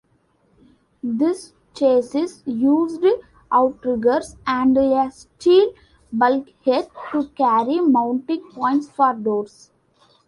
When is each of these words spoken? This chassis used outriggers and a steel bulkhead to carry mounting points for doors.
This 1.03 1.53
chassis 1.75 2.41
used 2.49 3.05
outriggers 3.51 4.35
and 4.47 4.75
a 4.75 5.11
steel 5.11 5.73
bulkhead 6.11 6.89
to 7.11 7.27
carry 7.35 7.79
mounting 7.81 8.41
points 8.51 8.89
for 8.89 9.13
doors. 9.13 9.69